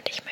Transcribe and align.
und 0.00 0.08
ich 0.08 0.24
möchte 0.24 0.29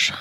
schon 0.00 0.16